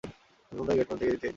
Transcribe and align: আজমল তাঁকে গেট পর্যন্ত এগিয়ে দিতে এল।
আজমল 0.49 0.65
তাঁকে 0.67 0.79
গেট 0.79 0.87
পর্যন্ত 0.89 1.01
এগিয়ে 1.03 1.15
দিতে 1.15 1.25
এল। 1.27 1.29